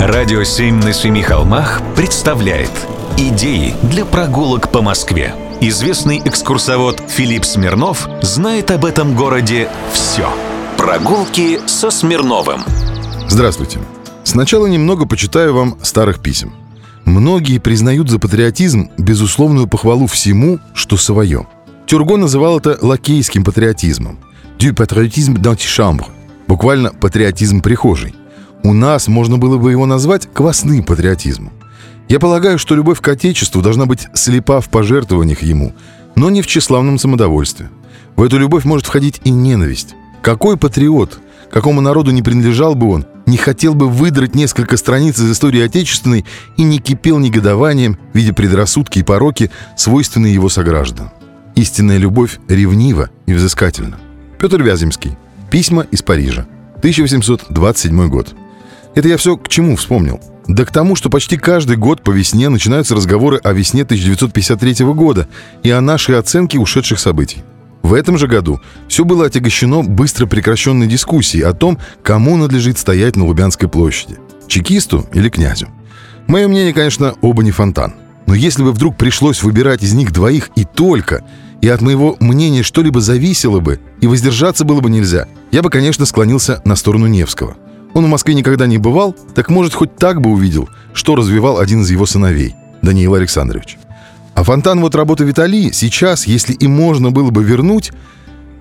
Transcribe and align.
Радио 0.00 0.44
«Семь 0.44 0.76
на 0.76 0.94
семи 0.94 1.20
холмах» 1.20 1.82
представляет 1.94 2.70
Идеи 3.18 3.74
для 3.82 4.06
прогулок 4.06 4.72
по 4.72 4.80
Москве. 4.80 5.34
Известный 5.60 6.22
экскурсовод 6.24 7.02
Филипп 7.06 7.44
Смирнов 7.44 8.08
знает 8.22 8.70
об 8.70 8.86
этом 8.86 9.14
городе 9.14 9.68
все. 9.92 10.26
Прогулки 10.78 11.60
со 11.66 11.90
Смирновым. 11.90 12.62
Здравствуйте. 13.28 13.78
Сначала 14.24 14.66
немного 14.68 15.04
почитаю 15.04 15.52
вам 15.52 15.76
старых 15.82 16.20
писем. 16.20 16.54
Многие 17.04 17.58
признают 17.58 18.08
за 18.08 18.18
патриотизм 18.18 18.88
безусловную 18.96 19.66
похвалу 19.66 20.06
всему, 20.06 20.60
что 20.72 20.96
свое. 20.96 21.46
Тюрго 21.84 22.16
называл 22.16 22.58
это 22.58 22.78
лакейским 22.80 23.44
патриотизмом. 23.44 24.18
«Du 24.58 24.72
patriotisme 24.72 25.36
d'antichambre»– 25.36 26.06
буквально 26.46 26.90
«патриотизм 26.90 27.60
прихожей». 27.60 28.14
У 28.62 28.72
нас 28.72 29.08
можно 29.08 29.38
было 29.38 29.58
бы 29.58 29.70
его 29.70 29.86
назвать 29.86 30.28
квасным 30.32 30.82
патриотизмом. 30.82 31.52
Я 32.08 32.18
полагаю, 32.18 32.58
что 32.58 32.74
любовь 32.74 33.00
к 33.00 33.08
Отечеству 33.08 33.62
должна 33.62 33.86
быть 33.86 34.08
слепа 34.14 34.60
в 34.60 34.68
пожертвованиях 34.68 35.42
ему, 35.42 35.74
но 36.16 36.28
не 36.28 36.42
в 36.42 36.46
тщеславном 36.46 36.98
самодовольстве. 36.98 37.70
В 38.16 38.22
эту 38.22 38.38
любовь 38.38 38.64
может 38.64 38.86
входить 38.86 39.20
и 39.24 39.30
ненависть. 39.30 39.94
Какой 40.20 40.56
патриот, 40.56 41.18
какому 41.50 41.80
народу 41.80 42.10
не 42.10 42.22
принадлежал 42.22 42.74
бы 42.74 42.90
он, 42.90 43.06
не 43.26 43.36
хотел 43.36 43.74
бы 43.74 43.88
выдрать 43.88 44.34
несколько 44.34 44.76
страниц 44.76 45.18
из 45.18 45.30
истории 45.30 45.62
отечественной 45.62 46.26
и 46.56 46.62
не 46.62 46.80
кипел 46.80 47.18
негодованием, 47.18 47.96
видя 48.12 48.34
предрассудки 48.34 48.98
и 48.98 49.04
пороки, 49.04 49.50
свойственные 49.76 50.34
его 50.34 50.48
согражданам. 50.48 51.10
Истинная 51.54 51.98
любовь 51.98 52.38
ревнива 52.48 53.10
и 53.26 53.32
взыскательна. 53.32 53.98
Петр 54.38 54.62
Вяземский. 54.62 55.16
Письма 55.50 55.86
из 55.90 56.02
Парижа. 56.02 56.46
1827 56.78 58.08
год. 58.08 58.34
Это 58.94 59.08
я 59.08 59.16
все 59.16 59.36
к 59.36 59.48
чему 59.48 59.76
вспомнил? 59.76 60.20
Да 60.48 60.64
к 60.64 60.72
тому, 60.72 60.96
что 60.96 61.10
почти 61.10 61.36
каждый 61.36 61.76
год 61.76 62.02
по 62.02 62.10
весне 62.10 62.48
начинаются 62.48 62.96
разговоры 62.96 63.38
о 63.44 63.52
весне 63.52 63.82
1953 63.82 64.84
года 64.86 65.28
и 65.62 65.70
о 65.70 65.80
нашей 65.80 66.18
оценке 66.18 66.58
ушедших 66.58 66.98
событий. 66.98 67.44
В 67.82 67.94
этом 67.94 68.18
же 68.18 68.26
году 68.26 68.60
все 68.88 69.04
было 69.04 69.26
отягощено 69.26 69.82
быстро 69.82 70.26
прекращенной 70.26 70.88
дискуссией 70.88 71.44
о 71.44 71.52
том, 71.52 71.78
кому 72.02 72.36
надлежит 72.36 72.78
стоять 72.78 73.16
на 73.16 73.26
Лубянской 73.26 73.68
площади– 73.68 74.16
чекисту 74.48 75.06
или 75.12 75.28
князю. 75.28 75.68
Мое 76.26 76.48
мнение, 76.48 76.72
конечно, 76.72 77.14
оба 77.22 77.44
не 77.44 77.52
фонтан. 77.52 77.94
Но 78.26 78.34
если 78.34 78.62
бы 78.62 78.72
вдруг 78.72 78.96
пришлось 78.96 79.42
выбирать 79.42 79.82
из 79.82 79.92
них 79.92 80.12
двоих 80.12 80.50
и 80.56 80.64
только, 80.64 81.24
и 81.60 81.68
от 81.68 81.80
моего 81.80 82.16
мнения 82.20 82.62
что-либо 82.62 83.00
зависело 83.00 83.60
бы, 83.60 83.80
и 84.00 84.06
воздержаться 84.08 84.64
было 84.64 84.80
бы 84.80 84.90
нельзя, 84.90 85.26
я 85.52 85.62
бы, 85.62 85.70
конечно, 85.70 86.06
склонился 86.06 86.60
на 86.64 86.74
сторону 86.74 87.06
Невского– 87.06 87.56
он 87.94 88.04
в 88.04 88.08
Москве 88.08 88.34
никогда 88.34 88.66
не 88.66 88.78
бывал, 88.78 89.14
так 89.34 89.50
может 89.50 89.74
хоть 89.74 89.96
так 89.96 90.20
бы 90.20 90.30
увидел, 90.30 90.68
что 90.92 91.16
развивал 91.16 91.58
один 91.58 91.82
из 91.82 91.90
его 91.90 92.06
сыновей, 92.06 92.54
Даниил 92.82 93.14
Александрович. 93.14 93.78
А 94.34 94.44
фонтан 94.44 94.80
вот 94.80 94.94
работы 94.94 95.24
Виталии 95.24 95.70
сейчас, 95.72 96.26
если 96.26 96.52
и 96.52 96.66
можно 96.66 97.10
было 97.10 97.30
бы 97.30 97.42
вернуть, 97.42 97.92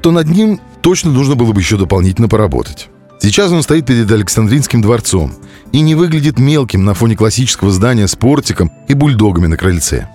то 0.00 0.10
над 0.10 0.28
ним 0.28 0.60
точно 0.80 1.10
нужно 1.10 1.34
было 1.34 1.52
бы 1.52 1.60
еще 1.60 1.76
дополнительно 1.76 2.28
поработать. 2.28 2.88
Сейчас 3.20 3.50
он 3.50 3.62
стоит 3.62 3.84
перед 3.84 4.10
Александринским 4.10 4.80
дворцом 4.80 5.34
и 5.72 5.80
не 5.80 5.94
выглядит 5.94 6.38
мелким 6.38 6.84
на 6.84 6.94
фоне 6.94 7.16
классического 7.16 7.70
здания 7.70 8.06
с 8.06 8.16
портиком 8.16 8.72
и 8.86 8.94
бульдогами 8.94 9.48
на 9.48 9.56
крыльце. 9.56 10.08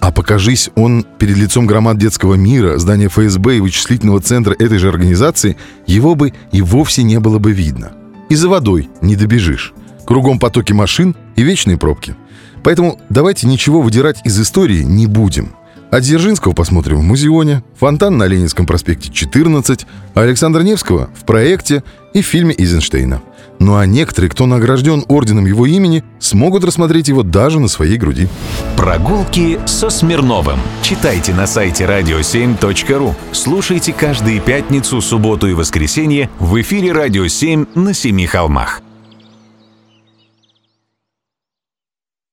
А 0.00 0.12
покажись 0.12 0.70
он 0.74 1.06
перед 1.18 1.36
лицом 1.36 1.66
громад 1.66 1.96
детского 1.96 2.34
мира, 2.34 2.76
здания 2.78 3.08
ФСБ 3.08 3.56
и 3.56 3.60
вычислительного 3.60 4.20
центра 4.20 4.52
этой 4.52 4.78
же 4.78 4.88
организации, 4.88 5.56
его 5.86 6.14
бы 6.14 6.32
и 6.50 6.60
вовсе 6.60 7.04
не 7.04 7.20
было 7.20 7.38
бы 7.38 7.52
видно– 7.52 7.92
и 8.28 8.34
за 8.34 8.48
водой 8.48 8.88
не 9.00 9.16
добежишь. 9.16 9.72
Кругом 10.04 10.38
потоки 10.38 10.72
машин 10.72 11.14
и 11.36 11.42
вечные 11.42 11.76
пробки. 11.76 12.14
Поэтому 12.62 13.00
давайте 13.08 13.46
ничего 13.46 13.80
выдирать 13.80 14.20
из 14.24 14.40
истории 14.40 14.82
не 14.82 15.06
будем. 15.06 15.54
А 15.92 16.00
Дзержинского 16.00 16.54
посмотрим 16.54 16.96
в 16.96 17.02
Музеоне, 17.02 17.62
фонтан 17.78 18.16
на 18.16 18.26
Ленинском 18.26 18.64
проспекте 18.64 19.12
14, 19.12 19.86
а 20.14 20.20
Александра 20.22 20.62
Невского 20.62 21.10
в 21.14 21.26
проекте 21.26 21.84
и 22.14 22.22
в 22.22 22.26
фильме 22.26 22.54
Эйзенштейна. 22.56 23.20
Ну 23.58 23.76
а 23.76 23.84
некоторые, 23.84 24.30
кто 24.30 24.46
награжден 24.46 25.04
орденом 25.08 25.44
его 25.44 25.66
имени, 25.66 26.02
смогут 26.18 26.64
рассмотреть 26.64 27.08
его 27.08 27.22
даже 27.22 27.60
на 27.60 27.68
своей 27.68 27.98
груди. 27.98 28.28
Прогулки 28.74 29.60
со 29.66 29.90
Смирновым. 29.90 30.60
Читайте 30.80 31.34
на 31.34 31.46
сайте 31.46 31.84
radio7.ru. 31.84 33.14
Слушайте 33.32 33.92
каждые 33.92 34.40
пятницу, 34.40 34.98
субботу 35.02 35.46
и 35.46 35.52
воскресенье 35.52 36.30
в 36.38 36.58
эфире 36.62 36.92
«Радио 36.92 37.26
7» 37.26 37.68
на 37.78 37.92
Семи 37.92 38.26
холмах. 38.26 38.80